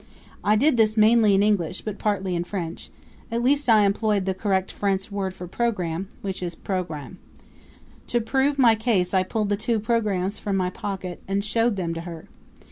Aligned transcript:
I 0.43 0.55
did 0.55 0.77
this 0.77 0.97
mainly 0.97 1.35
in 1.35 1.43
English, 1.43 1.81
but 1.81 1.99
partly 1.99 2.35
in 2.35 2.43
French 2.43 2.89
at 3.31 3.43
least 3.43 3.69
I 3.69 3.85
employed 3.85 4.25
the 4.25 4.33
correct 4.33 4.71
French 4.71 5.11
word 5.11 5.31
for 5.35 5.45
program, 5.47 6.09
which 6.23 6.41
is 6.41 6.55
programme. 6.55 7.19
To 8.07 8.19
prove 8.19 8.57
my 8.57 8.73
case 8.73 9.13
I 9.13 9.21
pulled 9.21 9.49
the 9.49 9.57
two 9.57 9.79
programs 9.79 10.39
from 10.39 10.57
my 10.57 10.71
pocket 10.71 11.21
and 11.27 11.45
showed 11.45 11.75
them 11.75 11.93
to 11.93 12.01
her. 12.01 12.27